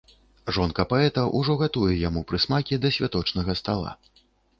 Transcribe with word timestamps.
Жонка 0.55 0.85
паэта 0.93 1.25
ўжо 1.39 1.55
гатуе 1.59 1.93
яму 2.07 2.23
прысмакі 2.31 2.79
да 2.87 2.91
святочнага 2.97 3.57
стала. 3.61 3.93